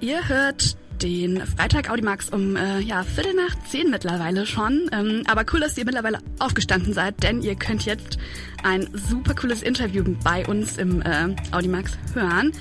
Ihr 0.00 0.28
hört 0.28 0.76
den 1.02 1.44
Freitag 1.44 1.90
Audimax 1.90 2.28
um 2.30 2.54
äh, 2.54 2.78
ja, 2.80 3.02
Viertel 3.02 3.34
nach 3.34 3.54
zehn 3.64 3.90
mittlerweile 3.90 4.46
schon. 4.46 4.88
Ähm, 4.92 5.22
aber 5.26 5.44
cool, 5.52 5.60
dass 5.60 5.76
ihr 5.76 5.84
mittlerweile 5.84 6.18
aufgestanden 6.38 6.92
seid, 6.92 7.22
denn 7.22 7.42
ihr 7.42 7.56
könnt 7.56 7.84
jetzt 7.84 8.18
ein 8.62 8.88
super 8.92 9.34
cooles 9.34 9.62
Interview 9.62 10.04
bei 10.22 10.46
uns 10.46 10.76
im 10.76 11.02
äh, 11.02 11.34
Audimax 11.52 11.98
hören. 12.14 12.52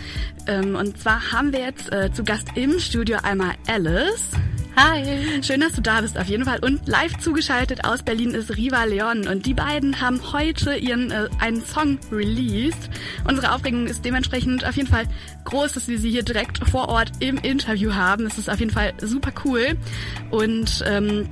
Ähm, 0.47 0.75
und 0.75 0.99
zwar 0.99 1.31
haben 1.31 1.51
wir 1.51 1.59
jetzt 1.59 1.91
äh, 1.91 2.11
zu 2.11 2.23
Gast 2.23 2.47
im 2.55 2.79
Studio 2.79 3.19
einmal 3.21 3.53
Alice. 3.67 4.29
Hi. 4.79 5.41
Schön, 5.41 5.61
dass 5.61 5.71
du 5.71 5.81
da 5.81 6.01
bist 6.01 6.19
auf 6.19 6.27
jeden 6.27 6.45
Fall. 6.45 6.59
Und 6.63 6.87
live 6.87 7.17
zugeschaltet 7.17 7.83
aus 7.83 8.03
Berlin 8.03 8.35
ist 8.35 8.55
Riva 8.55 8.83
Leon. 8.83 9.27
Und 9.27 9.47
die 9.47 9.55
beiden 9.55 9.99
haben 10.01 10.21
heute 10.31 10.75
ihren 10.75 11.09
äh, 11.09 11.29
einen 11.39 11.65
Song 11.65 11.97
released. 12.11 12.87
Unsere 13.27 13.55
Aufregung 13.55 13.87
ist 13.87 14.05
dementsprechend 14.05 14.67
auf 14.67 14.75
jeden 14.75 14.87
Fall 14.87 15.05
groß, 15.45 15.71
dass 15.71 15.87
wir 15.87 15.97
sie 15.97 16.11
hier 16.11 16.21
direkt 16.21 16.59
vor 16.69 16.89
Ort 16.89 17.11
im 17.21 17.37
Interview 17.37 17.95
haben. 17.95 18.25
Das 18.25 18.37
ist 18.37 18.51
auf 18.51 18.59
jeden 18.59 18.71
Fall 18.71 18.93
super 19.01 19.31
cool. 19.45 19.75
Und 20.29 20.83
ähm, 20.85 21.27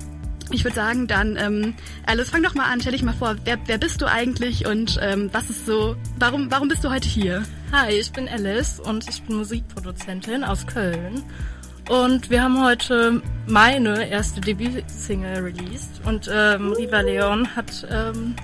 ich 0.50 0.64
würde 0.64 0.76
sagen, 0.76 1.06
dann, 1.06 1.38
ähm, 1.38 1.76
Alice, 2.08 2.32
fang 2.32 2.42
doch 2.42 2.56
mal 2.56 2.66
an, 2.66 2.82
stell 2.82 2.94
dich 2.94 3.04
mal 3.04 3.14
vor, 3.14 3.36
wer, 3.44 3.60
wer 3.68 3.78
bist 3.78 4.02
du 4.02 4.08
eigentlich 4.08 4.66
und 4.66 5.00
ähm, 5.04 5.30
was 5.34 5.52
ist 5.52 5.68
so, 5.68 5.96
warum, 6.18 6.50
warum 6.50 6.68
bist 6.68 6.84
du 6.84 6.90
heute 6.90 7.08
hier? 7.08 7.44
Hi, 7.72 7.92
ich 7.94 8.12
bin 8.12 8.28
Alice 8.28 8.80
und 8.80 9.08
ich 9.08 9.22
bin 9.22 9.38
Musikproduzentin 9.38 10.44
aus 10.44 10.66
Köln. 10.66 11.24
Und 11.90 12.32
wir 12.32 12.42
haben 12.42 12.64
heute 12.64 13.22
meine 13.46 14.10
erste 14.10 14.42
Debütsingle 14.42 15.44
released. 15.44 16.02
Und 16.04 16.30
ähm, 16.34 16.74
Riva 16.74 17.02
Leon 17.02 17.56
hat, 17.56 17.88
ähm, 17.92 18.36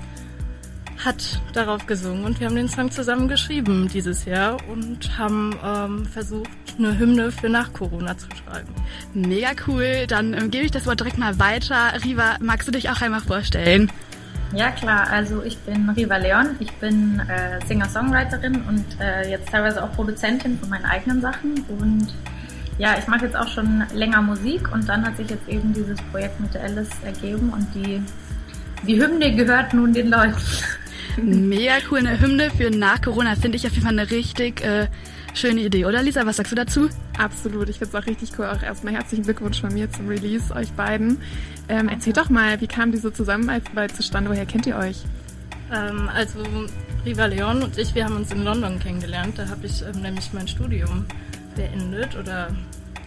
hat 1.04 1.42
darauf 1.54 1.88
gesungen. 1.88 2.24
Und 2.24 2.40
wir 2.40 2.48
haben 2.48 2.56
den 2.56 2.70
Song 2.70 2.92
zusammen 2.92 3.28
geschrieben 3.28 3.90
dieses 3.92 4.26
Jahr 4.26 4.58
und 4.70 5.18
haben 5.18 5.58
ähm, 5.66 6.06
versucht, 6.06 6.50
eine 6.78 6.98
Hymne 6.98 7.32
für 7.32 7.50
nach 7.50 7.74
Corona 7.74 8.16
zu 8.18 8.28
schreiben. 8.32 8.74
Mega 9.14 9.50
cool, 9.68 10.06
dann 10.08 10.34
ähm, 10.34 10.52
gebe 10.52 10.66
ich 10.66 10.72
das 10.72 10.86
Wort 10.86 11.00
direkt 11.00 11.18
mal 11.18 11.40
weiter. 11.40 11.94
Riva, 12.04 12.38
magst 12.40 12.68
du 12.68 12.72
dich 12.72 12.90
auch 12.90 13.02
einmal 13.02 13.22
vorstellen? 13.22 13.92
Ja 14.54 14.70
klar, 14.70 15.08
also 15.10 15.44
ich 15.44 15.58
bin 15.60 15.90
Riva 15.90 16.18
Leon, 16.18 16.58
ich 16.60 16.72
bin 16.74 17.20
äh, 17.22 17.66
Singer-Songwriterin 17.68 18.62
und 18.68 18.86
äh, 19.00 19.30
jetzt 19.30 19.50
teilweise 19.50 19.84
auch 19.84 19.92
Produzentin 19.94 20.60
von 20.60 20.70
meinen 20.70 20.86
eigenen 20.86 21.22
Sachen. 21.22 21.66
Und 21.70 22.14
ja, 22.82 22.98
ich 22.98 23.06
mache 23.06 23.26
jetzt 23.26 23.36
auch 23.36 23.48
schon 23.48 23.84
länger 23.94 24.24
Musik 24.24 24.74
und 24.74 24.90
dann 24.90 25.06
hat 25.06 25.16
sich 25.16 25.30
jetzt 25.30 25.48
eben 25.48 25.72
dieses 25.72 26.02
Projekt 26.12 26.40
mit 26.40 26.52
der 26.56 26.64
Alice 26.64 26.90
ergeben 27.06 27.54
und 27.54 27.68
die, 27.76 28.02
die 28.88 29.00
Hymne 29.00 29.36
gehört 29.36 29.76
nun 29.76 29.94
den 29.94 30.10
Leuten. 30.10 30.42
Mega 31.22 31.74
cool, 31.92 32.00
eine 32.00 32.20
Hymne 32.20 32.50
für 32.50 32.72
nach 32.72 33.00
Corona 33.00 33.36
finde 33.36 33.58
ich 33.58 33.68
auf 33.68 33.74
jeden 33.74 33.86
Fall 33.86 34.00
eine 34.00 34.10
richtig 34.10 34.64
äh, 34.66 34.88
schöne 35.36 35.62
Idee, 35.62 35.86
oder 35.86 36.02
Lisa? 36.02 36.26
Was 36.26 36.38
sagst 36.38 36.54
du 36.54 36.56
dazu? 36.56 36.90
Absolut, 37.20 37.70
ich 37.70 37.78
finde 37.78 37.96
es 37.96 38.04
auch 38.04 38.08
richtig 38.08 38.32
cool. 38.40 38.46
Auch 38.46 38.64
erstmal 38.64 38.96
herzlichen 38.96 39.26
Glückwunsch 39.26 39.62
von 39.62 39.72
mir 39.72 39.92
zum 39.92 40.08
Release, 40.08 40.52
euch 40.56 40.72
beiden. 40.72 41.22
Ähm, 41.70 41.88
erzählt 41.88 42.18
doch 42.18 42.32
mal, 42.32 42.60
wie 42.62 42.68
kam 42.68 42.92
diese 42.92 43.14
Zusammenarbeit 43.14 43.96
zustande? 43.96 44.32
Woher 44.32 44.48
kennt 44.48 44.66
ihr 44.66 44.78
euch? 44.78 45.04
Ähm, 45.72 46.10
also 46.12 46.40
Riva 47.06 47.26
Leon 47.26 47.62
und 47.62 47.78
ich, 47.78 47.94
wir 47.94 48.06
haben 48.06 48.16
uns 48.16 48.32
in 48.32 48.44
London 48.44 48.80
kennengelernt. 48.80 49.38
Da 49.38 49.48
habe 49.50 49.68
ich 49.68 49.84
ähm, 49.84 50.02
nämlich 50.02 50.34
mein 50.34 50.48
Studium 50.48 51.06
beendet 51.56 52.16
oder 52.16 52.50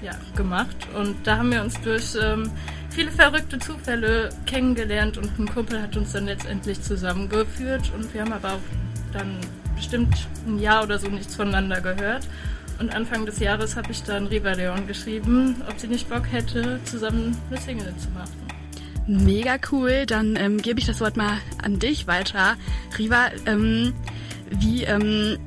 ja, 0.03 0.12
gemacht. 0.37 0.77
Und 0.95 1.17
da 1.25 1.39
haben 1.39 1.50
wir 1.50 1.62
uns 1.62 1.81
durch 1.81 2.14
ähm, 2.20 2.51
viele 2.91 3.11
verrückte 3.11 3.59
Zufälle 3.59 4.31
kennengelernt 4.47 5.19
und 5.19 5.39
ein 5.39 5.48
Kumpel 5.48 5.81
hat 5.81 5.97
uns 5.97 6.12
dann 6.12 6.27
letztendlich 6.27 6.81
zusammengeführt 6.83 7.91
und 7.97 8.12
wir 8.12 8.20
haben 8.20 8.33
aber 8.33 8.55
auch 8.55 8.61
dann 9.12 9.39
bestimmt 9.75 10.14
ein 10.47 10.59
Jahr 10.59 10.83
oder 10.83 10.98
so 10.98 11.09
nichts 11.09 11.34
voneinander 11.34 11.81
gehört. 11.81 12.28
Und 12.78 12.95
Anfang 12.95 13.25
des 13.25 13.39
Jahres 13.39 13.77
habe 13.77 13.92
ich 13.92 14.03
dann 14.03 14.27
Riva 14.27 14.53
Leon 14.53 14.86
geschrieben, 14.86 15.62
ob 15.69 15.79
sie 15.79 15.86
nicht 15.86 16.08
Bock 16.08 16.25
hätte, 16.31 16.81
zusammen 16.84 17.36
eine 17.48 17.61
Single 17.61 17.95
zu 17.97 18.11
machen. 18.11 18.33
Mega 19.06 19.56
cool, 19.70 20.06
dann 20.06 20.34
ähm, 20.36 20.61
gebe 20.61 20.81
ich 20.81 20.86
das 20.86 21.01
Wort 21.01 21.17
mal 21.17 21.39
an 21.62 21.79
dich 21.79 22.06
weiter. 22.06 22.57
Riva, 22.98 23.30
ähm, 23.47 23.92
wie 24.51 24.85
ähm, 24.85 25.39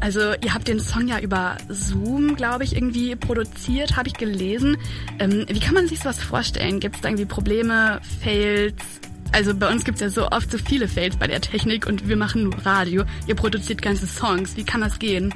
also 0.00 0.20
ihr 0.42 0.54
habt 0.54 0.66
den 0.66 0.80
Song 0.80 1.08
ja 1.08 1.18
über 1.20 1.56
Zoom, 1.68 2.36
glaube 2.36 2.64
ich, 2.64 2.74
irgendwie 2.74 3.14
produziert, 3.16 3.96
habe 3.96 4.08
ich 4.08 4.14
gelesen. 4.14 4.76
Ähm, 5.18 5.44
wie 5.48 5.60
kann 5.60 5.74
man 5.74 5.86
sich 5.86 6.00
sowas 6.00 6.22
vorstellen? 6.22 6.80
Gibt 6.80 6.96
es 6.96 7.02
da 7.02 7.08
irgendwie 7.08 7.26
Probleme, 7.26 8.00
Fails? 8.22 8.74
Also 9.32 9.54
bei 9.54 9.70
uns 9.70 9.84
gibt 9.84 9.96
es 9.96 10.00
ja 10.00 10.08
so 10.08 10.28
oft 10.28 10.50
so 10.50 10.58
viele 10.58 10.88
Fails 10.88 11.16
bei 11.16 11.26
der 11.26 11.40
Technik 11.40 11.86
und 11.86 12.08
wir 12.08 12.16
machen 12.16 12.44
nur 12.44 12.66
Radio. 12.66 13.04
Ihr 13.26 13.36
produziert 13.36 13.80
ganze 13.80 14.06
Songs. 14.06 14.56
Wie 14.56 14.64
kann 14.64 14.80
das 14.80 14.98
gehen? 14.98 15.32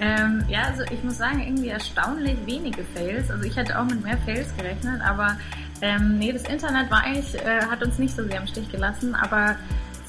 Ähm, 0.00 0.44
ja, 0.48 0.62
also 0.62 0.82
ich 0.92 1.02
muss 1.04 1.18
sagen, 1.18 1.40
irgendwie 1.40 1.68
erstaunlich 1.68 2.36
wenige 2.46 2.84
Fails. 2.94 3.30
Also 3.30 3.44
ich 3.44 3.56
hätte 3.56 3.78
auch 3.78 3.84
mit 3.84 4.02
mehr 4.02 4.18
Fails 4.24 4.48
gerechnet, 4.56 5.00
aber 5.02 5.36
ähm, 5.82 6.18
nee, 6.18 6.32
das 6.32 6.42
Internet 6.44 6.90
war 6.90 7.04
eigentlich, 7.04 7.34
äh, 7.34 7.62
hat 7.66 7.82
uns 7.82 7.98
nicht 7.98 8.14
so 8.14 8.24
sehr 8.24 8.40
im 8.40 8.46
Stich 8.46 8.70
gelassen, 8.70 9.14
aber 9.14 9.56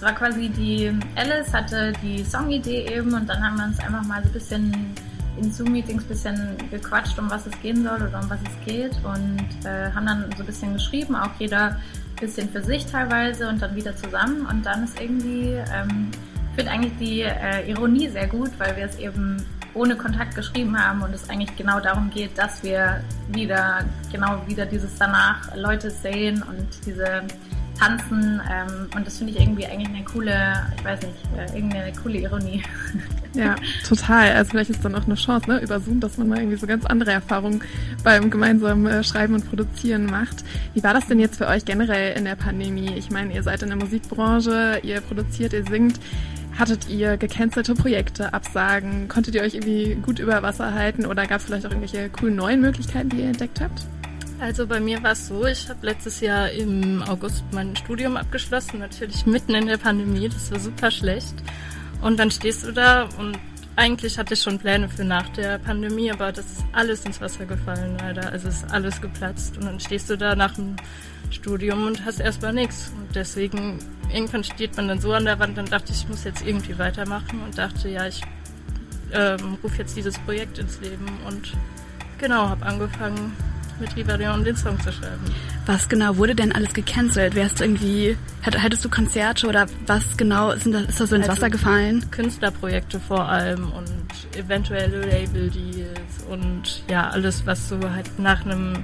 es 0.02 0.08
war 0.08 0.16
quasi 0.16 0.50
die, 0.50 0.92
Alice 1.16 1.54
hatte 1.54 1.94
die 2.02 2.24
Songidee 2.24 2.88
eben 2.92 3.14
und 3.14 3.30
dann 3.30 3.40
haben 3.44 3.56
wir 3.58 3.66
uns 3.66 3.80
einfach 3.80 4.04
mal 4.04 4.20
so 4.24 4.30
ein 4.30 4.34
bisschen 4.34 4.96
in 5.38 5.52
Zoom-Meetings 5.52 6.04
ein 6.04 6.08
bisschen 6.08 6.58
gequatscht, 6.72 7.20
um 7.20 7.30
was 7.30 7.46
es 7.46 7.54
gehen 7.62 7.84
soll 7.84 8.08
oder 8.08 8.20
um 8.20 8.28
was 8.28 8.40
es 8.42 8.66
geht 8.66 8.96
und 9.04 9.46
äh, 9.64 9.92
haben 9.92 10.08
dann 10.08 10.26
so 10.36 10.42
ein 10.42 10.48
bisschen 10.48 10.74
geschrieben, 10.74 11.16
auch 11.16 11.30
jeder 11.38 11.68
ein 11.68 11.80
bisschen 12.20 12.50
für 12.50 12.64
sich 12.64 12.84
teilweise 12.88 13.48
und 13.48 13.62
dann 13.62 13.76
wieder 13.76 13.96
zusammen 13.96 14.48
und 14.48 14.66
dann 14.66 14.86
ist 14.86 15.00
irgendwie, 15.00 15.62
ähm, 15.72 16.10
ich 16.50 16.56
finde 16.56 16.72
eigentlich 16.72 16.98
die 16.98 17.22
äh, 17.22 17.70
Ironie 17.70 18.10
sehr 18.10 18.26
gut, 18.26 18.50
weil 18.58 18.76
wir 18.76 18.86
es 18.86 18.98
eben 18.98 19.38
ohne 19.76 19.96
Kontakt 19.96 20.34
geschrieben 20.34 20.76
haben 20.84 21.04
und 21.04 21.14
es 21.14 21.30
eigentlich 21.30 21.56
genau 21.56 21.80
darum 21.80 22.10
geht, 22.10 22.36
dass 22.40 22.64
wir 22.64 23.04
wieder, 23.32 23.86
genau 24.12 24.42
wieder 24.48 24.66
dieses 24.66 24.96
danach 24.96 25.56
Leute 25.56 25.92
sehen 25.92 26.42
und 26.42 26.68
diese 26.88 27.22
tanzen. 27.82 28.42
Ähm, 28.50 28.88
und 28.96 29.08
das 29.08 29.18
finde 29.18 29.34
ich 29.34 29.40
irgendwie 29.40 29.66
eigentlich 29.66 29.90
eine 29.90 30.04
coole, 30.04 30.68
ich 30.78 30.86
weiß 30.86 31.00
nicht, 31.02 31.16
äh, 31.38 31.58
irgendwie 31.58 31.78
eine 31.78 31.94
coole 31.94 32.20
Ironie. 32.20 32.64
Ja, 33.34 33.56
total. 33.88 34.34
Also 34.34 34.52
vielleicht 34.52 34.72
ist 34.72 34.84
dann 34.84 34.94
auch 34.94 35.06
eine 35.06 35.16
Chance, 35.16 35.50
ne, 35.50 35.62
über 35.62 35.80
Zoom, 35.80 36.02
dass 36.02 36.18
man 36.18 36.28
mal 36.28 36.40
irgendwie 36.40 36.58
so 36.58 36.68
ganz 36.68 36.86
andere 36.86 37.12
Erfahrungen 37.12 37.62
beim 38.04 38.30
gemeinsamen 38.30 38.86
äh, 38.88 39.06
Schreiben 39.06 39.36
und 39.36 39.48
Produzieren 39.48 40.06
macht. 40.06 40.44
Wie 40.74 40.84
war 40.84 40.94
das 40.94 41.08
denn 41.08 41.18
jetzt 41.18 41.38
für 41.38 41.48
euch 41.48 41.64
generell 41.64 42.18
in 42.18 42.26
der 42.26 42.36
Pandemie? 42.36 42.94
Ich 42.98 43.10
meine, 43.10 43.34
ihr 43.34 43.42
seid 43.42 43.62
in 43.64 43.70
der 43.70 43.78
Musikbranche, 43.78 44.82
ihr 44.84 45.00
produziert, 45.00 45.54
ihr 45.54 45.64
singt. 45.64 45.98
Hattet 46.60 46.90
ihr 46.90 47.16
gecancelte 47.16 47.74
Projekte, 47.74 48.34
Absagen? 48.34 49.08
Konntet 49.08 49.34
ihr 49.36 49.44
euch 49.44 49.56
irgendwie 49.56 49.96
gut 49.96 50.20
über 50.20 50.44
Wasser 50.44 50.74
halten 50.74 51.06
oder 51.06 51.26
gab 51.26 51.40
es 51.40 51.46
vielleicht 51.46 51.66
auch 51.66 51.72
irgendwelche 51.72 52.10
coolen 52.10 52.36
neuen 52.36 52.60
Möglichkeiten, 52.60 53.08
die 53.08 53.22
ihr 53.22 53.28
entdeckt 53.28 53.62
habt? 53.62 53.86
Also 54.42 54.66
bei 54.66 54.80
mir 54.80 55.04
war 55.04 55.12
es 55.12 55.28
so, 55.28 55.46
ich 55.46 55.70
habe 55.70 55.86
letztes 55.86 56.20
Jahr 56.20 56.50
im 56.50 57.04
August 57.04 57.44
mein 57.52 57.76
Studium 57.76 58.18
abgeschlossen, 58.18 58.80
natürlich 58.80 59.28
mitten 59.28 59.54
in 59.54 59.68
der 59.68 59.78
Pandemie, 59.78 60.28
das 60.30 60.52
war 60.52 60.60
super 60.60 60.90
schlecht. 60.90 61.36
Und 62.02 62.20
dann 62.20 62.32
stehst 62.32 62.66
du 62.66 62.72
da 62.72 63.08
und 63.20 63.38
eigentlich 63.76 64.18
hatte 64.18 64.34
ich 64.34 64.42
schon 64.42 64.58
Pläne 64.58 64.90
für 64.90 65.04
nach 65.04 65.30
der 65.30 65.60
Pandemie, 65.60 66.12
aber 66.12 66.32
das 66.32 66.46
ist 66.46 66.66
alles 66.72 67.06
ins 67.06 67.22
Wasser 67.22 67.46
gefallen 67.46 67.98
leider. 68.00 68.32
Also 68.32 68.48
ist 68.48 68.66
alles 68.72 69.00
geplatzt 69.00 69.58
und 69.58 69.66
dann 69.66 69.80
stehst 69.80 70.10
du 70.10 70.18
da 70.18 70.36
nach 70.36 70.56
dem 70.56 70.76
Studium 71.30 71.86
und 71.86 72.04
hast 72.04 72.20
erstmal 72.20 72.54
nichts. 72.54 72.92
Und 72.98 73.16
deswegen, 73.16 73.78
irgendwann 74.12 74.44
steht 74.44 74.76
man 74.76 74.88
dann 74.88 75.00
so 75.00 75.14
an 75.14 75.26
der 75.26 75.38
Wand, 75.38 75.56
dann 75.56 75.68
dachte 75.68 75.92
ich, 75.92 76.02
ich 76.02 76.10
muss 76.10 76.24
jetzt 76.24 76.44
irgendwie 76.44 76.80
weitermachen 76.80 77.44
und 77.46 77.60
dachte, 77.60 77.90
ja, 77.90 78.08
ich 78.08 78.22
ähm, 79.14 79.60
rufe 79.64 79.78
jetzt 79.78 79.96
dieses 79.96 80.18
Projekt 80.18 80.58
ins 80.58 80.82
Leben 80.82 81.06
und 81.28 81.54
genau, 82.18 82.50
habe 82.50 82.66
angefangen 82.66 83.34
mit 83.82 83.96
Rivarion 83.98 84.44
den 84.44 84.56
Song 84.56 84.80
zu 84.80 84.92
schreiben. 84.92 85.20
Was 85.66 85.90
genau 85.90 86.16
wurde 86.16 86.36
denn 86.36 86.54
alles 86.54 86.74
gecancelt? 86.74 87.36
Wärst 87.36 87.60
du 87.60 87.66
irgendwie, 87.66 88.16
hättest 88.42 88.86
du 88.86 88.90
Konzerte 88.90 89.48
oder 89.48 89.66
was 89.88 90.16
genau 90.16 90.56
sind 90.56 90.72
das, 90.72 90.84
ist 90.84 91.00
das 91.00 91.10
so 91.10 91.16
ins 91.16 91.28
also 91.28 91.42
Wasser 91.42 91.50
gefallen? 91.50 92.10
Künstlerprojekte 92.12 93.00
vor 93.00 93.28
allem 93.28 93.72
und 93.72 93.90
eventuelle 94.38 95.02
Label-Deals 95.02 96.24
und 96.30 96.84
ja, 96.90 97.10
alles, 97.10 97.46
was 97.46 97.68
so 97.68 97.78
halt 97.90 98.18
nach 98.18 98.46
einem, 98.46 98.84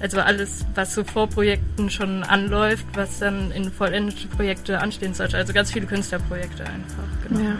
also 0.00 0.20
alles, 0.20 0.64
was 0.74 0.94
so 0.94 1.02
vor 1.02 1.28
Projekten 1.28 1.90
schon 1.90 2.22
anläuft, 2.22 2.86
was 2.94 3.18
dann 3.18 3.50
in 3.50 3.72
vollendete 3.72 4.28
Projekte 4.28 4.80
anstehen 4.80 5.14
sollte. 5.14 5.36
Also 5.36 5.52
ganz 5.52 5.72
viele 5.72 5.86
Künstlerprojekte 5.86 6.64
einfach, 6.64 7.28
genau. 7.28 7.40
Ja. 7.40 7.56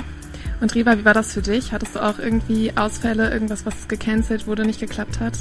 Und 0.61 0.75
Riva, 0.75 0.99
wie 0.99 1.05
war 1.05 1.15
das 1.15 1.33
für 1.33 1.43
dich? 1.43 1.73
Hattest 1.73 1.95
du 1.95 2.01
auch 2.01 2.19
irgendwie 2.19 2.73
Ausfälle, 2.77 3.31
irgendwas, 3.31 3.65
was 3.65 3.87
gecancelt 3.87 4.47
wurde, 4.47 4.65
nicht 4.65 4.81
geklappt 4.81 5.21
hat? 5.21 5.35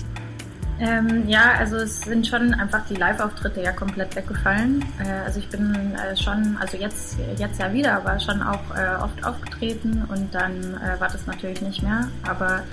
Ähm, 0.79 1.27
ja, 1.27 1.53
also 1.57 1.77
es 1.77 2.01
sind 2.01 2.27
schon 2.27 2.53
einfach 2.53 2.85
die 2.87 2.95
Live-Auftritte 2.95 3.61
ja 3.61 3.71
komplett 3.71 4.15
weggefallen. 4.15 4.85
Äh, 5.03 5.25
also 5.25 5.39
ich 5.39 5.49
bin 5.49 5.73
äh, 5.95 6.15
schon, 6.15 6.55
also 6.59 6.77
jetzt, 6.77 7.17
jetzt 7.37 7.59
ja 7.59 7.73
wieder, 7.73 7.95
aber 7.95 8.19
schon 8.19 8.43
auch 8.43 8.75
äh, 8.75 9.01
oft 9.01 9.25
aufgetreten 9.25 10.05
und 10.07 10.33
dann 10.33 10.75
äh, 10.75 10.99
war 10.99 11.09
das 11.09 11.25
natürlich 11.25 11.61
nicht 11.61 11.81
mehr. 11.81 12.07
Aber 12.27 12.63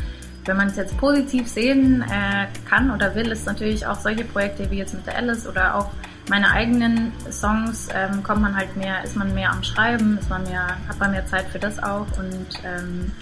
wenn 0.44 0.58
man 0.58 0.68
es 0.68 0.76
jetzt 0.76 0.96
positiv 0.98 1.48
sehen 1.48 2.02
äh, 2.02 2.46
kann 2.68 2.90
oder 2.90 3.14
will, 3.14 3.28
ist 3.28 3.46
natürlich 3.46 3.86
auch 3.86 3.98
solche 3.98 4.24
Projekte 4.24 4.70
wie 4.70 4.78
jetzt 4.78 4.92
mit 4.92 5.06
der 5.06 5.16
Alice 5.16 5.46
oder 5.46 5.74
auch 5.74 5.90
meine 6.28 6.50
eigenen 6.50 7.12
Songs 7.30 7.88
ähm, 7.94 8.22
kommt 8.22 8.42
man 8.42 8.56
halt 8.56 8.76
mehr, 8.76 9.02
ist 9.04 9.16
man 9.16 9.34
mehr 9.34 9.50
am 9.50 9.62
Schreiben, 9.62 10.18
ist 10.18 10.28
man 10.28 10.42
mehr, 10.44 10.76
hat 10.88 10.98
man 10.98 11.10
mehr 11.10 11.26
Zeit 11.26 11.46
für 11.48 11.58
das 11.58 11.82
auch 11.82 12.06
und 12.18 12.46
ähm, 12.64 13.12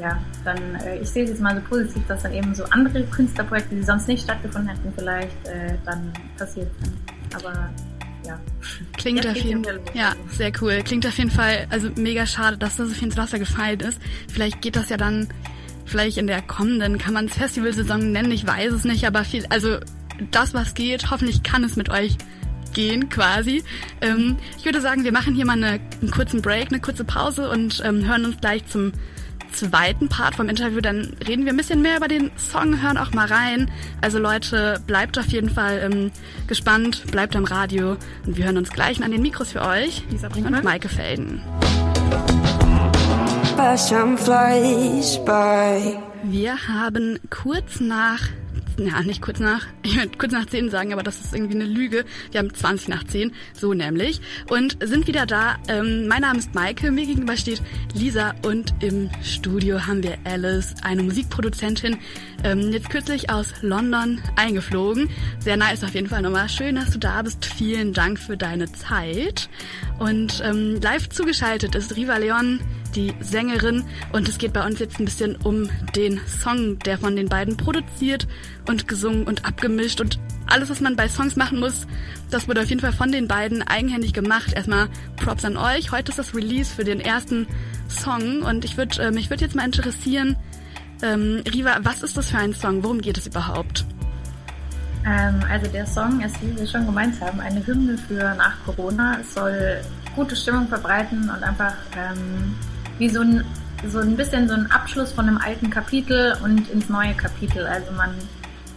ja, 0.00 0.18
dann, 0.44 0.74
äh, 0.76 0.98
ich 0.98 1.08
sehe 1.08 1.24
es 1.24 1.30
jetzt 1.30 1.40
mal 1.40 1.54
so 1.54 1.62
positiv, 1.68 2.02
dass 2.08 2.22
dann 2.22 2.32
eben 2.32 2.54
so 2.54 2.64
andere 2.64 3.02
Künstlerprojekte, 3.04 3.74
die 3.74 3.82
sonst 3.82 4.08
nicht 4.08 4.24
stattgefunden 4.24 4.74
hätten, 4.74 4.92
vielleicht 4.96 5.46
äh, 5.46 5.76
dann 5.84 6.12
passiert 6.38 6.70
sind. 6.82 6.94
Aber 7.34 7.70
ja. 8.26 8.40
Klingt 8.96 9.26
auf 9.26 9.36
jeden 9.36 9.64
Fall, 9.64 9.80
ja, 9.94 10.14
sehr 10.30 10.52
cool. 10.60 10.82
Klingt 10.84 11.06
auf 11.06 11.16
jeden 11.18 11.30
Fall, 11.30 11.66
also 11.70 11.90
mega 11.96 12.26
schade, 12.26 12.56
dass 12.56 12.76
das 12.76 12.88
so 12.88 12.94
viel 12.94 13.08
ins 13.08 13.16
Wasser 13.16 13.38
gefallen 13.38 13.80
ist. 13.80 14.00
Vielleicht 14.28 14.62
geht 14.62 14.76
das 14.76 14.88
ja 14.88 14.96
dann, 14.96 15.28
vielleicht 15.84 16.18
in 16.18 16.26
der 16.26 16.42
kommenden, 16.42 16.98
kann 16.98 17.14
man 17.14 17.26
es 17.26 17.34
Festivalsaison 17.34 18.12
nennen, 18.12 18.30
ich 18.30 18.46
weiß 18.46 18.72
es 18.72 18.84
nicht, 18.84 19.06
aber 19.06 19.24
viel, 19.24 19.44
also 19.50 19.78
das, 20.30 20.54
was 20.54 20.74
geht, 20.74 21.10
hoffentlich 21.10 21.42
kann 21.42 21.64
es 21.64 21.76
mit 21.76 21.88
euch 21.88 22.16
gehen 22.72 23.08
quasi. 23.08 23.64
Ähm, 24.00 24.36
ich 24.58 24.64
würde 24.64 24.80
sagen, 24.80 25.04
wir 25.04 25.12
machen 25.12 25.34
hier 25.34 25.44
mal 25.44 25.54
eine, 25.54 25.80
einen 26.00 26.10
kurzen 26.10 26.40
Break, 26.40 26.68
eine 26.68 26.80
kurze 26.80 27.04
Pause 27.04 27.50
und 27.50 27.82
ähm, 27.84 28.06
hören 28.06 28.24
uns 28.24 28.36
gleich 28.40 28.64
zum 28.66 28.92
zweiten 29.52 30.08
Part 30.08 30.34
vom 30.34 30.48
Interview. 30.48 30.80
Dann 30.80 31.16
reden 31.26 31.44
wir 31.44 31.52
ein 31.52 31.56
bisschen 31.56 31.82
mehr 31.82 31.96
über 31.96 32.08
den 32.08 32.30
Song, 32.36 32.82
hören 32.82 32.98
auch 32.98 33.12
mal 33.12 33.26
rein. 33.26 33.70
Also 34.00 34.18
Leute, 34.18 34.80
bleibt 34.86 35.18
auf 35.18 35.26
jeden 35.28 35.50
Fall 35.50 35.80
ähm, 35.82 36.10
gespannt, 36.46 37.04
bleibt 37.10 37.36
am 37.36 37.44
Radio 37.44 37.96
und 38.26 38.36
wir 38.36 38.44
hören 38.44 38.58
uns 38.58 38.70
gleich 38.70 39.02
an 39.02 39.10
den 39.10 39.22
Mikros 39.22 39.52
für 39.52 39.62
euch. 39.62 40.04
Lisa 40.10 40.28
Brinkmann 40.28 40.54
und 40.54 40.64
Maike 40.64 40.88
Felden. 40.88 41.42
Wir 46.22 46.68
haben 46.68 47.18
kurz 47.30 47.80
nach 47.80 48.20
ja, 48.86 49.02
nicht 49.02 49.22
kurz 49.22 49.38
nach, 49.40 49.66
ich 49.82 49.96
würde 49.96 50.16
kurz 50.18 50.32
nach 50.32 50.46
10 50.46 50.70
sagen, 50.70 50.92
aber 50.92 51.02
das 51.02 51.20
ist 51.20 51.34
irgendwie 51.34 51.54
eine 51.54 51.64
Lüge. 51.64 52.04
Wir 52.30 52.40
haben 52.40 52.52
20 52.52 52.88
nach 52.88 53.04
10, 53.04 53.32
so 53.52 53.74
nämlich. 53.74 54.20
Und 54.48 54.78
sind 54.82 55.06
wieder 55.06 55.26
da. 55.26 55.56
Ähm, 55.68 56.06
mein 56.08 56.22
Name 56.22 56.38
ist 56.38 56.54
Maike, 56.54 56.90
mir 56.90 57.06
gegenüber 57.06 57.36
steht 57.36 57.62
Lisa 57.94 58.34
und 58.42 58.74
im 58.80 59.10
Studio 59.22 59.86
haben 59.86 60.02
wir 60.02 60.18
Alice, 60.24 60.74
eine 60.82 61.02
Musikproduzentin, 61.02 61.98
ähm, 62.44 62.72
jetzt 62.72 62.90
kürzlich 62.90 63.30
aus 63.30 63.48
London 63.62 64.20
eingeflogen. 64.36 65.08
Sehr 65.40 65.56
nice 65.56 65.84
auf 65.84 65.94
jeden 65.94 66.08
Fall 66.08 66.22
nochmal. 66.22 66.48
Schön, 66.48 66.76
dass 66.76 66.90
du 66.90 66.98
da 66.98 67.22
bist. 67.22 67.44
Vielen 67.44 67.92
Dank 67.92 68.18
für 68.18 68.36
deine 68.36 68.72
Zeit. 68.72 69.48
Und 69.98 70.42
ähm, 70.44 70.80
live 70.80 71.08
zugeschaltet 71.10 71.74
ist 71.74 71.96
Riva 71.96 72.16
Leon 72.16 72.60
die 72.90 73.14
Sängerin. 73.20 73.84
Und 74.12 74.28
es 74.28 74.38
geht 74.38 74.52
bei 74.52 74.64
uns 74.64 74.78
jetzt 74.78 74.98
ein 74.98 75.04
bisschen 75.04 75.36
um 75.36 75.68
den 75.94 76.20
Song, 76.26 76.78
der 76.80 76.98
von 76.98 77.16
den 77.16 77.28
beiden 77.28 77.56
produziert 77.56 78.26
und 78.68 78.88
gesungen 78.88 79.24
und 79.24 79.44
abgemischt 79.44 80.00
und 80.00 80.18
alles, 80.46 80.68
was 80.68 80.80
man 80.80 80.96
bei 80.96 81.08
Songs 81.08 81.36
machen 81.36 81.60
muss, 81.60 81.86
das 82.30 82.48
wurde 82.48 82.60
auf 82.60 82.68
jeden 82.68 82.80
Fall 82.80 82.92
von 82.92 83.12
den 83.12 83.28
beiden 83.28 83.62
eigenhändig 83.62 84.12
gemacht. 84.12 84.52
Erstmal 84.52 84.88
Props 85.16 85.44
an 85.44 85.56
euch. 85.56 85.92
Heute 85.92 86.10
ist 86.10 86.18
das 86.18 86.34
Release 86.34 86.74
für 86.74 86.84
den 86.84 87.00
ersten 87.00 87.46
Song 87.88 88.42
und 88.42 88.64
ich 88.64 88.76
würde 88.76 89.02
äh, 89.02 89.10
mich 89.10 89.30
würde 89.30 89.44
jetzt 89.44 89.54
mal 89.54 89.64
interessieren, 89.64 90.36
ähm, 91.02 91.42
Riva, 91.52 91.78
was 91.82 92.02
ist 92.02 92.16
das 92.16 92.30
für 92.30 92.38
ein 92.38 92.52
Song? 92.52 92.82
Worum 92.82 93.00
geht 93.00 93.16
es 93.16 93.26
überhaupt? 93.26 93.84
Ähm, 95.06 95.40
also 95.50 95.70
der 95.70 95.86
Song 95.86 96.20
ist, 96.20 96.40
wie 96.42 96.56
wir 96.56 96.66
schon 96.66 96.84
gemeint 96.84 97.20
haben, 97.20 97.40
eine 97.40 97.66
Hymne 97.66 97.96
für 97.96 98.34
nach 98.34 98.54
Corona. 98.64 99.18
Es 99.20 99.34
soll 99.34 99.80
gute 100.14 100.36
Stimmung 100.36 100.68
verbreiten 100.68 101.30
und 101.30 101.42
einfach 101.42 101.74
ähm, 101.96 102.54
wie 103.00 103.08
so 103.08 103.22
ein, 103.22 103.44
so 103.88 103.98
ein 103.98 104.14
bisschen 104.14 104.46
so 104.46 104.54
ein 104.54 104.70
Abschluss 104.70 105.12
von 105.12 105.26
einem 105.26 105.38
alten 105.38 105.70
Kapitel 105.70 106.36
und 106.44 106.68
ins 106.68 106.88
neue 106.88 107.14
Kapitel. 107.14 107.66
Also 107.66 107.90
man, 107.92 108.14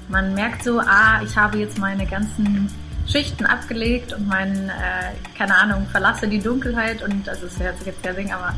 man 0.07 0.33
merkt 0.33 0.63
so, 0.63 0.79
ah, 0.79 1.21
ich 1.23 1.37
habe 1.37 1.59
jetzt 1.59 1.77
meine 1.77 2.05
ganzen 2.05 2.69
Schichten 3.05 3.45
abgelegt 3.45 4.13
und 4.13 4.27
mein, 4.27 4.69
äh, 4.69 5.37
keine 5.37 5.55
Ahnung, 5.55 5.85
verlasse 5.91 6.27
die 6.27 6.39
Dunkelheit 6.39 7.03
und, 7.03 7.27
also 7.27 7.47
es 7.47 7.59
hört 7.59 7.77
sich 7.77 7.87
jetzt 7.87 8.01
sehr 8.01 8.15
singen, 8.15 8.31
aber 8.31 8.55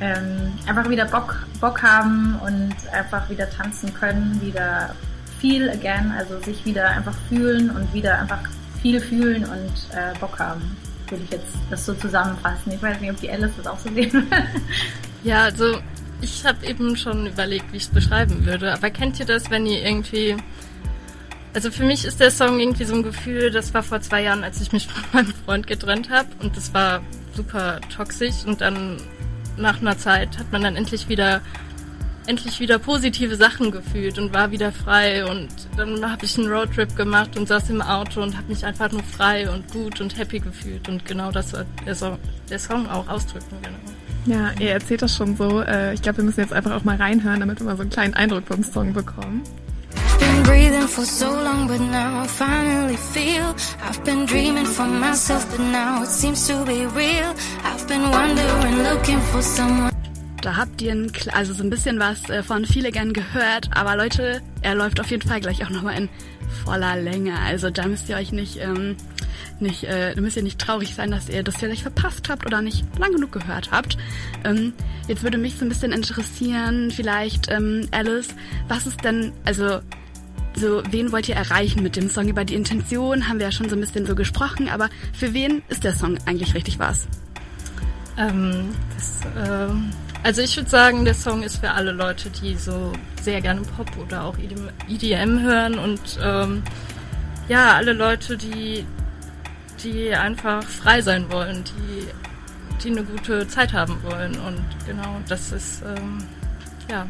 ähm, 0.00 0.52
einfach 0.68 0.88
wieder 0.88 1.04
Bock, 1.04 1.44
Bock 1.60 1.82
haben 1.82 2.38
und 2.44 2.74
einfach 2.92 3.28
wieder 3.28 3.50
tanzen 3.50 3.92
können, 3.92 4.40
wieder 4.40 4.94
feel 5.40 5.68
again, 5.68 6.12
also 6.16 6.38
sich 6.40 6.64
wieder 6.64 6.90
einfach 6.90 7.14
fühlen 7.28 7.70
und 7.70 7.92
wieder 7.92 8.20
einfach 8.20 8.38
viel 8.80 9.00
fühlen 9.00 9.44
und 9.44 9.96
äh, 9.96 10.16
Bock 10.20 10.38
haben 10.38 10.76
würde 11.10 11.24
ich 11.24 11.30
jetzt 11.30 11.54
das 11.70 11.86
so 11.86 11.94
zusammenfassen. 11.94 12.72
Ich 12.72 12.82
weiß 12.82 13.00
nicht, 13.00 13.10
ob 13.10 13.20
die 13.20 13.30
Alice 13.30 13.52
das 13.56 13.66
auch 13.66 13.78
so 13.78 13.88
sehen 13.92 14.12
will. 14.12 14.26
Ja, 15.22 15.42
also 15.42 15.78
ich 16.20 16.44
habe 16.44 16.66
eben 16.66 16.96
schon 16.96 17.26
überlegt, 17.26 17.72
wie 17.72 17.76
ich 17.76 17.84
es 17.84 17.88
beschreiben 17.88 18.44
würde. 18.46 18.72
Aber 18.72 18.90
kennt 18.90 19.18
ihr 19.20 19.26
das, 19.26 19.50
wenn 19.50 19.66
ihr 19.66 19.84
irgendwie... 19.84 20.36
Also 21.54 21.70
für 21.70 21.84
mich 21.84 22.04
ist 22.04 22.20
der 22.20 22.30
Song 22.30 22.60
irgendwie 22.60 22.84
so 22.84 22.94
ein 22.94 23.02
Gefühl, 23.02 23.50
das 23.50 23.72
war 23.72 23.82
vor 23.82 24.00
zwei 24.00 24.22
Jahren, 24.22 24.44
als 24.44 24.60
ich 24.60 24.72
mich 24.72 24.86
von 24.88 25.02
meinem 25.12 25.34
Freund 25.44 25.66
getrennt 25.66 26.10
habe. 26.10 26.28
Und 26.40 26.56
das 26.56 26.72
war 26.74 27.00
super 27.34 27.80
toxisch. 27.94 28.44
Und 28.46 28.60
dann 28.60 28.98
nach 29.56 29.80
einer 29.80 29.98
Zeit 29.98 30.38
hat 30.38 30.52
man 30.52 30.62
dann 30.62 30.76
endlich 30.76 31.08
wieder 31.08 31.40
endlich 32.28 32.60
wieder 32.60 32.78
positive 32.78 33.36
Sachen 33.36 33.70
gefühlt 33.70 34.18
und 34.18 34.34
war 34.34 34.50
wieder 34.50 34.70
frei 34.70 35.24
und 35.24 35.48
dann 35.78 36.10
habe 36.10 36.26
ich 36.26 36.36
einen 36.36 36.52
Roadtrip 36.52 36.94
gemacht 36.94 37.38
und 37.38 37.48
saß 37.48 37.70
im 37.70 37.80
Auto 37.80 38.22
und 38.22 38.36
habe 38.36 38.48
mich 38.48 38.66
einfach 38.66 38.92
nur 38.92 39.02
frei 39.02 39.50
und 39.50 39.72
gut 39.72 40.02
und 40.02 40.14
happy 40.18 40.38
gefühlt 40.38 40.86
und 40.90 41.06
genau 41.06 41.32
das 41.32 41.50
soll 41.50 41.64
der 41.86 41.94
Song, 41.94 42.18
der 42.50 42.58
Song 42.58 42.86
auch 42.90 43.08
ausdrücken. 43.08 43.56
Genau. 43.62 43.78
Ja, 44.26 44.50
ihr 44.58 44.72
erzählt 44.72 45.02
das 45.02 45.16
schon 45.16 45.36
so. 45.36 45.62
Äh, 45.62 45.94
ich 45.94 46.02
glaube, 46.02 46.18
wir 46.18 46.24
müssen 46.24 46.40
jetzt 46.40 46.52
einfach 46.52 46.72
auch 46.72 46.84
mal 46.84 46.96
reinhören, 46.96 47.40
damit 47.40 47.60
wir 47.60 47.66
mal 47.66 47.76
so 47.76 47.82
einen 47.82 47.90
kleinen 47.90 48.14
Eindruck 48.14 48.46
vom 48.46 48.62
Song 48.62 48.92
bekommen. 48.92 49.42
Been 50.18 50.42
breathing 50.42 50.88
for 50.88 51.04
so 51.04 51.26
long, 51.26 51.68
but 51.68 51.80
now 51.80 52.24
I 52.24 52.26
finally 52.26 52.96
feel 52.96 53.54
I've 53.88 54.02
been 54.04 54.26
dreaming 54.26 54.66
for 54.66 54.86
myself, 54.86 55.48
but 55.50 55.60
now 55.60 56.02
it 56.02 56.08
seems 56.08 56.46
to 56.48 56.64
be 56.64 56.86
real. 56.86 57.34
I've 57.64 57.86
been 57.86 58.02
wondering, 58.10 58.82
looking 58.82 59.20
for 59.32 59.42
someone. 59.42 59.97
Da 60.40 60.56
habt 60.56 60.80
ihr 60.82 60.92
ein, 60.92 61.10
also 61.32 61.52
so 61.52 61.64
ein 61.64 61.70
bisschen 61.70 61.98
was 61.98 62.30
äh, 62.30 62.42
von 62.42 62.64
viele 62.64 62.92
gern 62.92 63.12
gehört, 63.12 63.70
aber 63.74 63.96
Leute, 63.96 64.40
er 64.62 64.74
läuft 64.74 65.00
auf 65.00 65.10
jeden 65.10 65.26
Fall 65.28 65.40
gleich 65.40 65.64
auch 65.64 65.70
nochmal 65.70 65.96
in 65.96 66.08
voller 66.64 66.96
Länge. 66.96 67.38
Also 67.40 67.70
da 67.70 67.86
müsst 67.86 68.08
ihr 68.08 68.16
euch 68.16 68.30
nicht, 68.30 68.58
ähm, 68.60 68.96
nicht, 69.58 69.84
äh, 69.84 70.14
müsst 70.20 70.36
ihr 70.36 70.44
nicht 70.44 70.60
traurig 70.60 70.94
sein, 70.94 71.10
dass 71.10 71.28
ihr 71.28 71.42
das 71.42 71.56
vielleicht 71.56 71.82
verpasst 71.82 72.28
habt 72.28 72.46
oder 72.46 72.62
nicht 72.62 72.84
lang 72.98 73.12
genug 73.12 73.32
gehört 73.32 73.70
habt. 73.72 73.98
Ähm, 74.44 74.72
jetzt 75.08 75.24
würde 75.24 75.38
mich 75.38 75.56
so 75.56 75.64
ein 75.64 75.68
bisschen 75.68 75.90
interessieren, 75.90 76.92
vielleicht, 76.92 77.50
ähm, 77.50 77.88
Alice, 77.90 78.28
was 78.68 78.86
ist 78.86 79.02
denn, 79.02 79.32
also 79.44 79.80
so, 80.54 80.82
wen 80.90 81.10
wollt 81.12 81.28
ihr 81.28 81.36
erreichen 81.36 81.82
mit 81.82 81.96
dem 81.96 82.08
Song? 82.08 82.28
Über 82.28 82.44
die 82.44 82.54
Intention 82.54 83.28
haben 83.28 83.38
wir 83.38 83.46
ja 83.46 83.52
schon 83.52 83.68
so 83.68 83.76
ein 83.76 83.80
bisschen 83.80 84.06
so 84.06 84.14
gesprochen, 84.14 84.68
aber 84.68 84.88
für 85.12 85.34
wen 85.34 85.62
ist 85.68 85.84
der 85.84 85.94
Song 85.94 86.16
eigentlich 86.26 86.54
richtig 86.54 86.78
was? 86.78 87.06
Ähm, 88.16 88.70
das, 88.96 89.20
ähm 89.36 89.90
also 90.22 90.42
ich 90.42 90.56
würde 90.56 90.68
sagen, 90.68 91.04
der 91.04 91.14
Song 91.14 91.42
ist 91.42 91.58
für 91.58 91.70
alle 91.70 91.92
Leute, 91.92 92.30
die 92.30 92.56
so 92.56 92.92
sehr 93.22 93.40
gerne 93.40 93.62
Pop 93.62 93.90
oder 93.98 94.24
auch 94.24 94.36
EDM 94.88 95.40
hören 95.40 95.78
und 95.78 96.18
ähm, 96.22 96.62
ja, 97.48 97.74
alle 97.74 97.92
Leute, 97.92 98.36
die, 98.36 98.84
die 99.82 100.14
einfach 100.14 100.62
frei 100.62 101.00
sein 101.00 101.30
wollen, 101.30 101.64
die, 101.64 102.82
die 102.82 102.90
eine 102.90 103.04
gute 103.04 103.46
Zeit 103.48 103.72
haben 103.72 103.96
wollen 104.02 104.32
und 104.40 104.64
genau, 104.86 105.16
das 105.28 105.52
ist 105.52 105.82
ähm, 105.82 106.18
ja. 106.90 107.06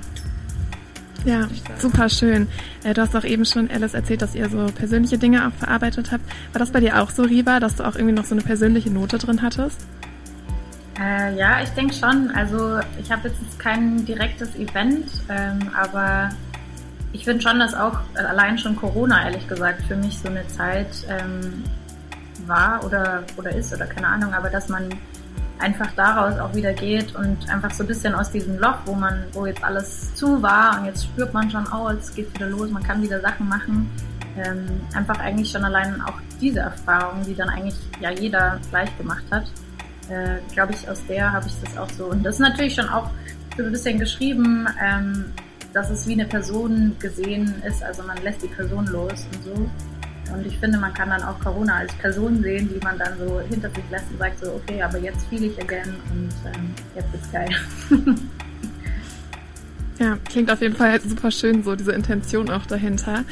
Ja, 1.25 1.49
super 1.79 2.09
schön. 2.09 2.47
Äh, 2.85 2.95
du 2.95 3.03
hast 3.03 3.17
auch 3.17 3.25
eben 3.25 3.45
schon, 3.45 3.71
Alice, 3.71 3.95
erzählt, 3.95 4.23
dass 4.23 4.37
ihr 4.37 4.49
so 4.49 4.67
persönliche 4.67 5.19
Dinge 5.19 5.49
auch 5.49 5.53
verarbeitet 5.53 6.13
habt. 6.13 6.25
War 6.53 6.61
das 6.61 6.71
bei 6.71 6.81
dir 6.81 7.03
auch 7.03 7.11
so, 7.11 7.23
Riva, 7.23 7.59
dass 7.59 7.75
du 7.75 7.87
auch 7.87 7.97
irgendwie 7.97 8.15
noch 8.15 8.25
so 8.25 8.35
eine 8.35 8.43
persönliche 8.43 8.91
Note 8.91 9.19
drin 9.19 9.43
hattest? 9.43 9.85
Äh, 10.99 11.37
ja, 11.37 11.63
ich 11.63 11.69
denke 11.71 11.95
schon. 11.95 12.31
Also 12.33 12.81
ich 13.01 13.11
habe 13.11 13.29
jetzt 13.29 13.59
kein 13.59 14.05
direktes 14.05 14.57
Event, 14.57 15.09
ähm, 15.29 15.71
aber 15.75 16.31
ich 17.13 17.25
finde 17.25 17.43
schon, 17.43 17.59
dass 17.59 17.75
auch 17.75 17.99
allein 18.15 18.59
schon 18.59 18.77
Corona, 18.77 19.25
ehrlich 19.25 19.47
gesagt, 19.47 19.83
für 19.83 19.97
mich 19.97 20.19
so 20.19 20.29
eine 20.29 20.47
Zeit 20.49 20.89
ähm, 21.09 21.63
war 22.47 22.85
oder, 22.85 23.23
oder 23.37 23.55
ist 23.55 23.73
oder 23.73 23.87
keine 23.87 24.09
Ahnung, 24.09 24.35
aber 24.35 24.51
dass 24.51 24.69
man 24.69 24.89
einfach 25.61 25.91
daraus 25.97 26.39
auch 26.39 26.55
wieder 26.55 26.73
geht 26.73 27.15
und 27.15 27.49
einfach 27.51 27.71
so 27.73 27.83
ein 27.85 27.87
bisschen 27.87 28.15
aus 28.15 28.31
diesem 28.31 28.59
Loch, 28.59 28.79
wo 28.85 28.95
man, 28.95 29.25
wo 29.33 29.47
jetzt 29.47 29.63
alles 29.63 30.15
zu 30.15 30.41
war 30.43 30.79
und 30.79 30.87
jetzt 30.87 31.05
spürt 31.05 31.33
man 31.33 31.51
schon, 31.51 31.67
oh, 31.73 31.91
jetzt 31.91 32.15
geht's 32.15 32.33
wieder 32.35 32.49
los, 32.49 32.71
man 32.71 32.83
kann 32.83 33.03
wieder 33.03 33.21
Sachen 33.21 33.49
machen. 33.49 33.91
Ähm, 34.37 34.67
einfach 34.95 35.19
eigentlich 35.19 35.51
schon 35.51 35.65
allein 35.65 36.01
auch 36.03 36.15
diese 36.41 36.61
Erfahrung, 36.61 37.25
die 37.25 37.35
dann 37.35 37.49
eigentlich 37.49 37.75
ja 38.01 38.11
jeder 38.11 38.61
gleich 38.71 38.97
gemacht 38.97 39.25
hat 39.31 39.45
äh, 40.11 40.39
glaube 40.53 40.73
ich, 40.73 40.89
aus 40.89 41.05
der 41.07 41.33
habe 41.33 41.47
ich 41.47 41.55
das 41.63 41.77
auch 41.77 41.91
so. 41.91 42.07
Und 42.07 42.23
das 42.23 42.37
ist 42.37 42.41
natürlich 42.41 42.75
schon 42.75 42.89
auch 42.89 43.11
so 43.57 43.65
ein 43.65 43.73
bisschen 43.73 43.99
geschrieben, 43.99 44.67
ähm, 44.83 45.33
dass 45.73 45.91
es 45.91 46.07
wie 46.07 46.15
eine 46.15 46.27
Person 46.27 46.97
gesehen 46.99 47.63
ist, 47.67 47.83
also 47.83 48.03
man 48.03 48.17
lässt 48.23 48.43
die 48.43 48.49
Person 48.49 48.87
los 48.87 49.27
und 49.33 49.45
so. 49.45 49.71
Und 50.33 50.47
ich 50.47 50.59
finde, 50.59 50.79
man 50.79 50.93
kann 50.93 51.09
dann 51.09 51.23
auch 51.23 51.39
Corona 51.41 51.77
als 51.77 51.93
Person 51.95 52.43
sehen, 52.43 52.69
die 52.69 52.85
man 52.85 52.99
dann 52.99 53.19
so 53.19 53.41
hinter 53.41 53.71
sich 53.71 53.85
lässt 53.91 54.11
und 54.11 54.19
sagt 54.19 54.45
so, 54.45 54.53
okay, 54.53 54.83
aber 54.83 54.99
jetzt 54.99 55.27
fühle 55.29 55.47
ich 55.47 55.63
again 55.63 55.95
und 56.11 56.33
ähm, 56.55 56.75
jetzt 56.95 57.15
ist 57.15 57.33
geil. 57.33 57.49
Ja, 59.99 60.17
klingt 60.29 60.51
auf 60.51 60.61
jeden 60.61 60.77
Fall 60.77 61.01
super 61.01 61.31
schön, 61.31 61.65
so 61.65 61.75
diese 61.75 61.93
Intention 61.93 62.51
auch 62.51 62.67
dahinter. 62.67 63.25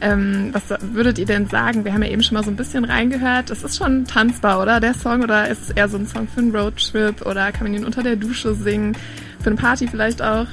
Ähm, 0.00 0.50
was 0.52 0.62
würdet 0.80 1.18
ihr 1.18 1.26
denn 1.26 1.48
sagen? 1.48 1.84
Wir 1.84 1.92
haben 1.92 2.02
ja 2.02 2.10
eben 2.10 2.22
schon 2.22 2.34
mal 2.34 2.44
so 2.44 2.50
ein 2.50 2.56
bisschen 2.56 2.84
reingehört. 2.84 3.50
Es 3.50 3.62
ist 3.62 3.76
schon 3.76 4.04
tanzbar, 4.04 4.60
oder 4.60 4.80
der 4.80 4.94
Song? 4.94 5.22
Oder 5.22 5.48
ist 5.48 5.62
es 5.62 5.70
eher 5.70 5.88
so 5.88 5.96
ein 5.96 6.06
Song 6.06 6.28
für 6.28 6.40
einen 6.40 6.54
Roadtrip? 6.54 7.24
Oder 7.26 7.50
kann 7.52 7.64
man 7.64 7.74
ihn 7.74 7.84
unter 7.84 8.02
der 8.02 8.16
Dusche 8.16 8.54
singen? 8.54 8.96
Für 9.40 9.50
eine 9.50 9.56
Party 9.56 9.88
vielleicht 9.88 10.22
auch? 10.22 10.46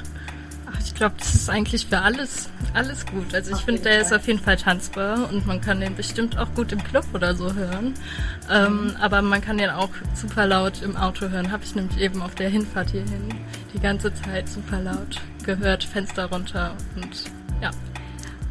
Ach, 0.72 0.80
ich 0.84 0.94
glaube, 0.94 1.14
das 1.18 1.34
ist 1.34 1.50
eigentlich 1.50 1.86
für 1.86 1.98
alles, 1.98 2.48
alles 2.74 3.06
gut. 3.06 3.34
Also 3.34 3.52
ich 3.52 3.60
finde, 3.60 3.82
der 3.82 3.92
Fall. 3.92 4.02
ist 4.02 4.12
auf 4.12 4.26
jeden 4.26 4.38
Fall 4.38 4.56
tanzbar 4.56 5.28
und 5.32 5.46
man 5.46 5.60
kann 5.60 5.80
den 5.80 5.96
bestimmt 5.96 6.38
auch 6.38 6.52
gut 6.54 6.70
im 6.70 6.82
Club 6.82 7.06
oder 7.12 7.34
so 7.34 7.52
hören. 7.52 7.94
Ähm, 8.50 8.84
mhm. 8.84 8.96
aber 9.00 9.22
man 9.22 9.40
kann 9.40 9.58
den 9.58 9.70
auch 9.70 9.90
super 10.14 10.46
laut 10.46 10.82
im 10.82 10.96
Auto 10.96 11.28
hören. 11.28 11.50
Habe 11.50 11.64
ich 11.64 11.74
nämlich 11.74 11.98
eben 11.98 12.22
auf 12.22 12.34
der 12.36 12.50
Hinfahrt 12.50 12.90
hierhin 12.90 13.28
die 13.74 13.80
ganze 13.80 14.12
Zeit 14.14 14.48
super 14.48 14.80
laut 14.80 15.20
gehört, 15.56 15.84
Fenster 15.84 16.26
runter 16.26 16.76
und 16.96 17.24
ja, 17.60 17.70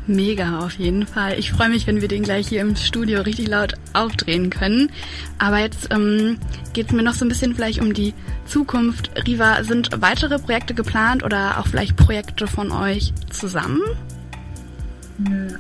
Mega, 0.09 0.57
auf 0.57 0.73
jeden 0.73 1.05
Fall. 1.05 1.37
Ich 1.37 1.51
freue 1.51 1.69
mich, 1.69 1.85
wenn 1.85 2.01
wir 2.01 2.07
den 2.07 2.23
gleich 2.23 2.47
hier 2.47 2.61
im 2.61 2.75
Studio 2.75 3.21
richtig 3.21 3.47
laut 3.47 3.75
aufdrehen 3.93 4.49
können. 4.49 4.89
Aber 5.37 5.59
jetzt 5.59 5.93
ähm, 5.93 6.39
geht 6.73 6.87
es 6.87 6.93
mir 6.93 7.03
noch 7.03 7.13
so 7.13 7.25
ein 7.25 7.29
bisschen 7.29 7.53
vielleicht 7.53 7.79
um 7.79 7.93
die 7.93 8.15
Zukunft. 8.47 9.11
Riva, 9.27 9.63
sind 9.63 9.89
weitere 10.01 10.39
Projekte 10.39 10.73
geplant 10.73 11.21
oder 11.21 11.59
auch 11.59 11.67
vielleicht 11.67 11.95
Projekte 11.95 12.47
von 12.47 12.71
euch 12.71 13.13
zusammen? 13.29 13.83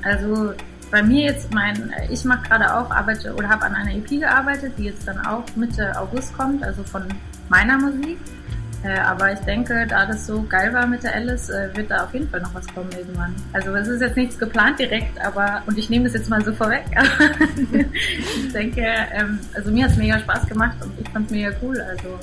Also 0.01 0.53
bei 0.89 1.03
mir 1.03 1.25
jetzt 1.25 1.53
mein, 1.53 1.93
ich 2.09 2.25
mache 2.25 2.47
gerade 2.47 2.75
auch, 2.75 2.89
arbeite 2.89 3.35
oder 3.35 3.49
habe 3.49 3.65
an 3.65 3.75
einer 3.75 3.93
EP 3.93 4.09
gearbeitet, 4.09 4.73
die 4.79 4.85
jetzt 4.85 5.07
dann 5.07 5.19
auch 5.27 5.43
Mitte 5.55 5.95
August 5.95 6.35
kommt, 6.35 6.63
also 6.63 6.83
von 6.83 7.03
meiner 7.49 7.77
Musik. 7.77 8.17
Äh, 8.83 8.97
aber 8.99 9.33
ich 9.33 9.39
denke, 9.39 9.85
da 9.87 10.05
das 10.05 10.25
so 10.25 10.43
geil 10.43 10.73
war 10.73 10.87
mit 10.87 11.03
der 11.03 11.13
Alice, 11.13 11.49
äh, 11.49 11.75
wird 11.75 11.91
da 11.91 12.05
auf 12.05 12.13
jeden 12.13 12.29
Fall 12.29 12.41
noch 12.41 12.53
was 12.53 12.65
kommen 12.67 12.89
irgendwann. 12.97 13.35
Also 13.51 13.75
es 13.75 13.87
ist 13.87 14.01
jetzt 14.01 14.15
nichts 14.15 14.39
geplant 14.39 14.79
direkt, 14.79 15.19
aber 15.19 15.63
und 15.65 15.77
ich 15.77 15.89
nehme 15.89 16.05
das 16.05 16.13
jetzt 16.13 16.29
mal 16.29 16.43
so 16.43 16.53
vorweg. 16.53 16.85
ich 18.45 18.53
denke, 18.53 18.81
ähm, 18.81 19.39
also 19.53 19.71
mir 19.71 19.83
hat 19.83 19.91
es 19.91 19.97
mega 19.97 20.19
Spaß 20.19 20.47
gemacht 20.47 20.77
und 20.81 20.91
ich 20.99 21.09
fand 21.09 21.25
es 21.25 21.31
mega 21.31 21.51
cool. 21.61 21.81
Also 21.81 22.17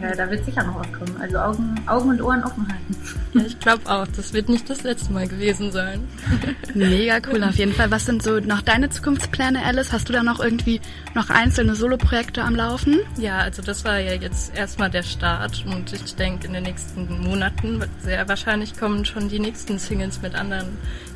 ja, 0.00 0.14
da 0.14 0.30
wird 0.30 0.44
sicher 0.44 0.62
noch 0.62 0.78
was 0.78 0.92
kommen. 0.92 1.16
Also 1.20 1.38
Augen, 1.38 1.74
Augen 1.86 2.10
und 2.10 2.22
Ohren 2.22 2.44
offen 2.44 2.68
halten. 2.68 2.96
Ja, 3.34 3.42
ich 3.44 3.58
glaube 3.58 3.90
auch. 3.90 4.06
Das 4.16 4.32
wird 4.32 4.48
nicht 4.48 4.70
das 4.70 4.84
letzte 4.84 5.12
Mal 5.12 5.26
gewesen 5.26 5.72
sein. 5.72 6.06
Mega 6.74 7.18
cool 7.30 7.42
auf 7.42 7.56
jeden 7.56 7.72
Fall. 7.72 7.90
Was 7.90 8.06
sind 8.06 8.22
so 8.22 8.38
noch 8.38 8.62
deine 8.62 8.90
Zukunftspläne, 8.90 9.64
Alice? 9.64 9.92
Hast 9.92 10.08
du 10.08 10.12
da 10.12 10.22
noch 10.22 10.38
irgendwie 10.38 10.80
noch 11.14 11.30
einzelne 11.30 11.74
Soloprojekte 11.74 12.42
am 12.42 12.54
Laufen? 12.54 13.00
Ja, 13.18 13.38
also 13.38 13.60
das 13.60 13.84
war 13.84 13.98
ja 13.98 14.14
jetzt 14.14 14.56
erstmal 14.56 14.88
der 14.88 15.02
Start 15.02 15.64
und 15.66 15.92
ich 15.92 16.14
denke, 16.14 16.46
in 16.46 16.52
den 16.52 16.62
nächsten 16.62 17.20
Monaten 17.22 17.82
sehr 18.00 18.28
wahrscheinlich 18.28 18.78
kommen 18.78 19.04
schon 19.04 19.28
die 19.28 19.40
nächsten 19.40 19.78
Singles 19.78 20.22
mit 20.22 20.36
anderen 20.36 20.68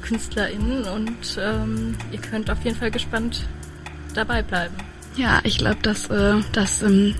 KünstlerInnen 0.03 0.85
und 0.85 1.39
ähm, 1.41 1.97
ihr 2.11 2.21
könnt 2.21 2.51
auf 2.51 2.65
jeden 2.65 2.77
Fall 2.77 2.91
gespannt 2.91 3.47
dabei 4.15 4.43
bleiben. 4.43 4.75
Ja, 5.17 5.41
ich 5.45 5.59
glaube, 5.59 5.79
dass 5.83 6.09
äh, 6.11 6.35
das 6.53 6.83
ähm, 6.83 7.15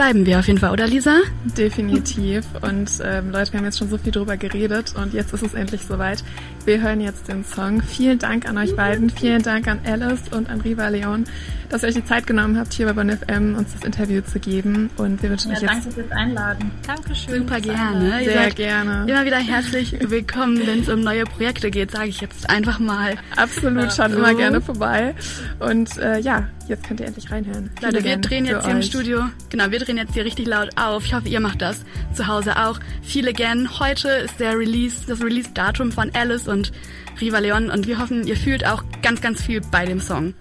bleiben 0.00 0.24
wir 0.24 0.38
auf 0.38 0.46
jeden 0.46 0.58
Fall, 0.58 0.70
oder 0.72 0.86
Lisa? 0.86 1.18
Definitiv. 1.58 2.46
Und 2.62 2.90
ähm, 3.04 3.30
Leute, 3.32 3.52
wir 3.52 3.58
haben 3.58 3.66
jetzt 3.66 3.78
schon 3.78 3.90
so 3.90 3.98
viel 3.98 4.10
drüber 4.10 4.38
geredet 4.38 4.94
und 4.96 5.12
jetzt 5.12 5.34
ist 5.34 5.42
es 5.42 5.52
endlich 5.52 5.82
soweit. 5.82 6.24
Wir 6.64 6.80
hören 6.80 7.02
jetzt 7.02 7.28
den 7.28 7.44
Song. 7.44 7.82
Vielen 7.82 8.18
Dank 8.18 8.48
an 8.48 8.56
euch 8.56 8.74
beiden. 8.74 9.10
Vielen 9.10 9.42
Dank 9.42 9.68
an 9.68 9.78
Alice 9.84 10.22
und 10.34 10.48
an 10.48 10.62
Riva 10.62 10.88
Leon, 10.88 11.24
dass 11.68 11.82
ihr 11.82 11.90
euch 11.90 11.96
die 11.96 12.04
Zeit 12.06 12.26
genommen 12.26 12.58
habt, 12.58 12.72
hier 12.72 12.86
bei 12.86 12.94
Bonn 12.94 13.10
FM 13.10 13.56
uns 13.56 13.74
das 13.74 13.84
Interview 13.84 14.22
zu 14.22 14.40
geben. 14.40 14.88
Und 14.96 15.22
wir 15.22 15.28
wünschen 15.28 15.50
ja, 15.50 15.58
euch 15.58 15.62
jetzt... 15.64 15.72
Danke 15.74 15.90
fürs 15.90 16.12
Einladen. 16.12 16.70
Dankeschön. 16.86 17.34
Super 17.40 17.60
gerne. 17.60 18.24
Sehr 18.24 18.50
gerne. 18.52 19.04
Immer 19.06 19.26
wieder 19.26 19.36
herzlich 19.36 19.98
willkommen, 20.00 20.66
wenn 20.66 20.80
es 20.80 20.88
um 20.88 21.00
neue 21.00 21.24
Projekte 21.24 21.70
geht, 21.70 21.90
sage 21.90 22.08
ich 22.08 22.22
jetzt 22.22 22.48
einfach 22.48 22.78
mal. 22.78 23.16
Absolut, 23.36 23.92
schaut 23.92 24.12
so. 24.12 24.16
immer 24.16 24.32
gerne 24.32 24.62
vorbei. 24.62 25.14
Und 25.58 25.98
äh, 25.98 26.20
ja, 26.20 26.48
jetzt 26.70 26.86
könnt 26.86 27.00
ihr 27.00 27.06
endlich 27.06 27.30
reinhören. 27.30 27.70
Leute, 27.82 28.02
wir 28.02 28.16
drehen 28.16 28.46
jetzt 28.46 28.64
hier 28.64 28.74
im 28.74 28.82
Studio, 28.82 29.24
genau, 29.50 29.70
wir 29.70 29.78
drehen 29.78 29.96
jetzt 29.96 30.14
hier 30.14 30.24
richtig 30.24 30.46
laut 30.46 30.70
auf. 30.76 31.04
Ich 31.04 31.12
hoffe, 31.12 31.28
ihr 31.28 31.40
macht 31.40 31.60
das 31.60 31.84
zu 32.14 32.26
Hause 32.26 32.56
auch. 32.56 32.78
Viele 33.02 33.32
gern. 33.32 33.78
Heute 33.78 34.08
ist 34.08 34.40
der 34.40 34.58
Release, 34.58 35.06
das 35.06 35.22
Release-Datum 35.22 35.92
von 35.92 36.10
Alice 36.14 36.48
und 36.48 36.72
Riva 37.20 37.38
Leon 37.38 37.70
und 37.70 37.86
wir 37.86 37.98
hoffen, 37.98 38.26
ihr 38.26 38.36
fühlt 38.36 38.66
auch 38.66 38.82
ganz, 39.02 39.20
ganz 39.20 39.42
viel 39.42 39.60
bei 39.60 39.84
dem 39.84 40.00
Song. 40.00 40.34